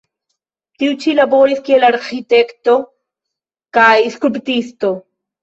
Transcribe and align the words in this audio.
Tiu 0.83 0.95
ĉi 1.03 1.11
laboris 1.19 1.61
kiel 1.67 1.85
arĥitekto 1.89 2.75
kaj 3.81 3.93
skulptisto. 4.17 4.93